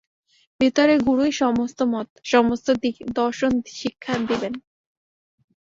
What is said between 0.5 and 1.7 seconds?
ভিতরে গুরুই সকল